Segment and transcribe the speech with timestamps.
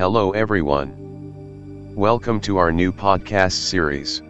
[0.00, 1.92] Hello everyone.
[1.94, 4.22] Welcome to our new podcast series.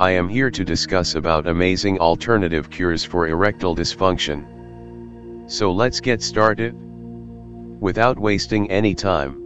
[0.00, 5.50] I am here to discuss about amazing alternative cures for erectile dysfunction.
[5.50, 6.74] So let's get started.
[7.78, 9.36] Without wasting any time.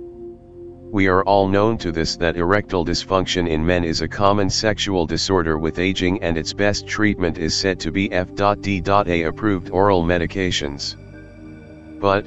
[0.92, 5.04] We are all known to this that erectile dysfunction in men is a common sexual
[5.04, 10.94] disorder with aging and its best treatment is said to be F.D.A approved oral medications.
[12.00, 12.24] But,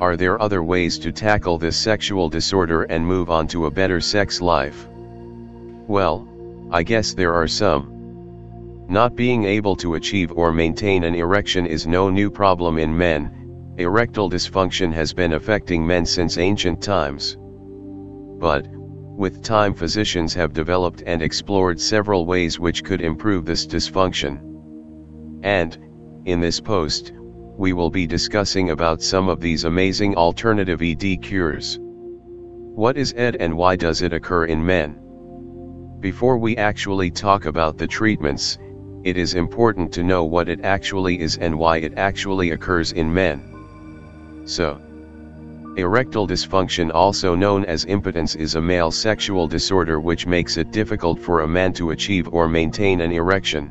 [0.00, 4.00] are there other ways to tackle this sexual disorder and move on to a better
[4.00, 4.88] sex life?
[5.88, 6.28] Well,
[6.70, 8.86] I guess there are some.
[8.88, 13.74] Not being able to achieve or maintain an erection is no new problem in men,
[13.78, 17.36] erectile dysfunction has been affecting men since ancient times
[18.38, 24.38] but, with time physicians have developed and explored several ways which could improve this dysfunction.
[25.42, 25.78] And,
[26.26, 27.12] in this post,
[27.56, 31.78] we will be discussing about some of these amazing alternative ED cures.
[31.80, 34.98] What is ED and why does it occur in men?
[36.00, 38.58] Before we actually talk about the treatments,
[39.04, 43.12] it is important to know what it actually is and why it actually occurs in
[43.12, 43.42] men.
[44.44, 44.80] So,
[45.76, 51.18] Erectile dysfunction also known as impotence is a male sexual disorder which makes it difficult
[51.18, 53.70] for a man to achieve or maintain an erection.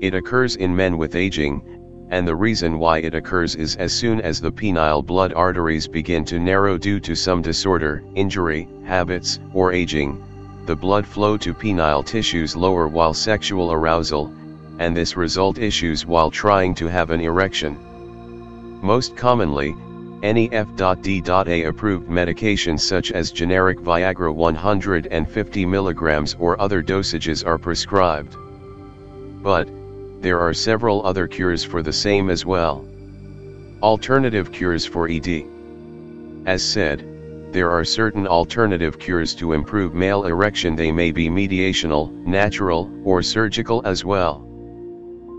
[0.00, 1.73] It occurs in men with aging,
[2.10, 6.24] and the reason why it occurs is as soon as the penile blood arteries begin
[6.24, 10.22] to narrow due to some disorder, injury, habits, or aging,
[10.66, 14.32] the blood flow to penile tissues lower while sexual arousal,
[14.78, 17.78] and this result issues while trying to have an erection.
[18.82, 19.74] Most commonly,
[20.22, 28.34] any F.D.A approved medications such as generic Viagra 150 mg or other dosages are prescribed.
[29.42, 29.68] But,
[30.24, 32.82] there are several other cures for the same as well.
[33.82, 35.44] Alternative cures for ED.
[36.46, 42.10] As said, there are certain alternative cures to improve male erection they may be mediational,
[42.24, 44.48] natural, or surgical as well.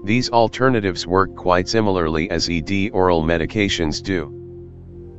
[0.03, 4.31] These alternatives work quite similarly as ED oral medications do.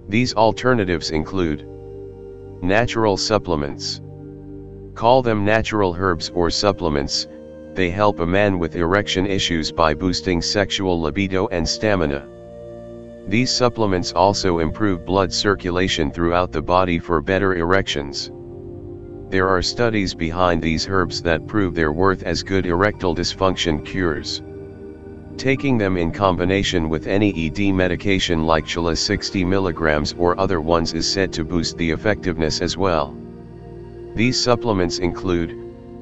[0.09, 1.67] These alternatives include
[2.63, 4.01] Natural supplements.
[4.95, 7.27] Call them natural herbs or supplements,
[7.77, 12.27] they help a man with erection issues by boosting sexual libido and stamina.
[13.29, 18.31] These supplements also improve blood circulation throughout the body for better erections.
[19.29, 24.43] There are studies behind these herbs that prove their worth as good erectile dysfunction cures.
[25.37, 30.95] Taking them in combination with any ED medication like Chala 60 mg or other ones
[30.95, 33.15] is said to boost the effectiveness as well.
[34.15, 35.51] These supplements include,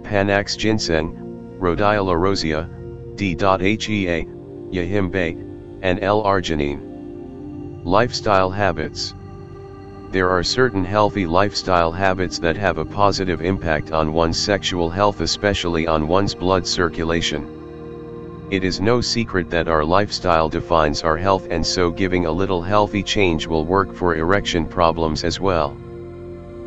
[0.02, 1.33] Panax ginseng,
[1.64, 2.68] Rhodiola rosea,
[3.14, 4.26] D.HEA,
[4.70, 7.80] Yohimbe, and L-arginine.
[7.86, 9.14] Lifestyle habits.
[10.10, 15.22] There are certain healthy lifestyle habits that have a positive impact on one's sexual health
[15.22, 18.46] especially on one's blood circulation.
[18.50, 22.60] It is no secret that our lifestyle defines our health and so giving a little
[22.60, 25.74] healthy change will work for erection problems as well.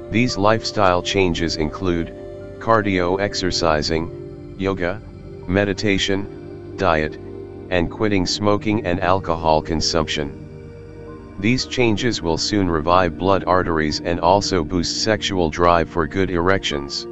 [0.10, 2.16] These lifestyle changes include,
[2.58, 4.27] cardio exercising,
[4.58, 5.02] yoga,
[5.48, 7.16] meditation, diet,
[7.70, 10.44] and quitting smoking and alcohol consumption.
[11.40, 17.06] These changes will soon revive blood arteries and also boost sexual drive for good erections.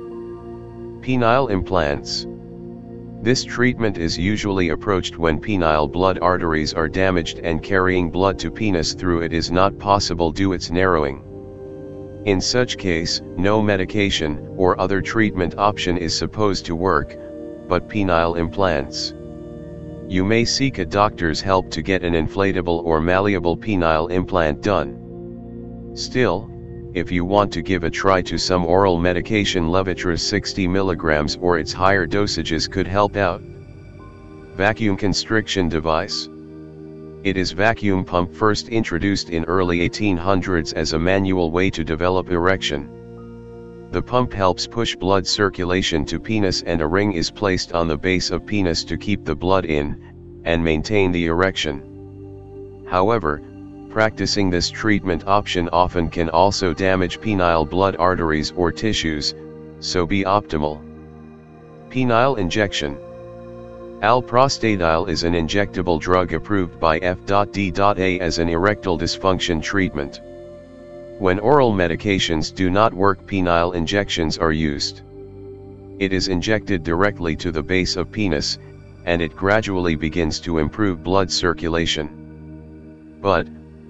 [1.04, 2.26] Penile implants.
[3.22, 8.50] This treatment is usually approached when penile blood arteries are damaged and carrying blood to
[8.50, 11.22] penis through it is not possible due its narrowing.
[12.26, 17.16] In such case, no medication or other treatment option is supposed to work,
[17.68, 19.14] but penile implants.
[20.08, 25.92] You may seek a doctor's help to get an inflatable or malleable penile implant done.
[25.96, 26.50] Still,
[26.94, 31.58] if you want to give a try to some oral medication Levitra 60 mg or
[31.58, 33.42] its higher dosages could help out.
[34.56, 36.30] Vacuum constriction device.
[37.24, 42.30] It is vacuum pump first introduced in early 1800s as a manual way to develop
[42.30, 43.05] erection.
[43.96, 47.96] The pump helps push blood circulation to penis and a ring is placed on the
[47.96, 49.96] base of penis to keep the blood in,
[50.44, 51.82] and maintain the erection.
[52.90, 53.42] However,
[53.90, 59.34] Practicing this treatment option often can also damage penile blood arteries or tissues,
[59.80, 60.82] so be optimal.
[61.90, 62.98] Penile injection.
[64.02, 70.20] Alprostadil is an injectable drug approved by F.D.A as an erectile dysfunction treatment.
[71.20, 75.02] When oral medications do not work penile injections are used.
[76.00, 78.60] It is injected directly to the base of penis,
[79.06, 82.10] and it gradually begins to improve blood circulation.
[83.22, 83.48] But,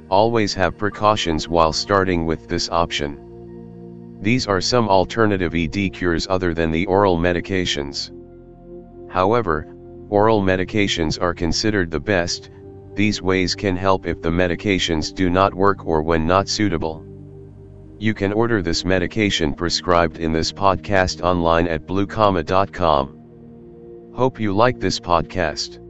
[0.10, 3.18] Always have precautions while starting with this option.
[4.22, 8.12] These are some alternative ED cures other than the oral medications.
[9.10, 9.66] However,
[10.10, 12.52] oral medications are considered the best,
[12.94, 17.04] these ways can help if the medications do not work or when not suitable.
[17.98, 23.22] You can order this medication prescribed in this podcast online at bluecomma.com.
[24.14, 25.85] Hope you like this podcast.